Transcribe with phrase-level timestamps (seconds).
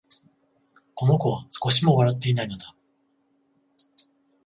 [0.95, 2.75] この子は、少しも笑ってはいないのだ